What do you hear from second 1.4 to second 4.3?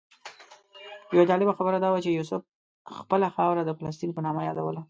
خبره دا وه چې یوسف خپله خاوره د فلسطین په